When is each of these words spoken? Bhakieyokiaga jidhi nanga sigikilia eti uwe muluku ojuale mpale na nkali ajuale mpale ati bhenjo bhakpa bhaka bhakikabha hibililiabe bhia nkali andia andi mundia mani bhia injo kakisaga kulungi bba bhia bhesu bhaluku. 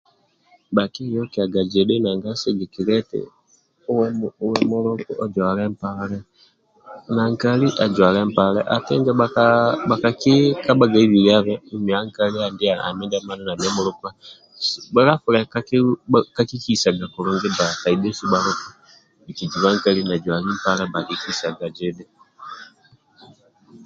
Bhakieyokiaga 0.75 1.61
jidhi 1.71 1.95
nanga 2.03 2.31
sigikilia 2.41 2.95
eti 3.01 3.21
uwe 4.43 4.59
muluku 4.69 5.11
ojuale 5.23 5.63
mpale 5.73 6.17
na 7.15 7.23
nkali 7.31 7.67
ajuale 7.83 8.19
mpale 8.29 8.59
ati 8.75 8.87
bhenjo 8.93 9.11
bhakpa 9.19 9.43
bhaka 9.89 10.01
bhakikabha 10.05 10.85
hibililiabe 10.93 11.53
bhia 11.85 11.99
nkali 12.07 12.37
andia 12.47 12.73
andi 12.75 12.85
mundia 12.99 13.21
mani 13.27 13.41
bhia 13.59 13.71
injo 15.75 15.91
kakisaga 16.35 17.05
kulungi 17.13 17.47
bba 17.51 17.65
bhia 17.81 17.99
bhesu 18.01 18.25
bhaluku. 19.61 22.07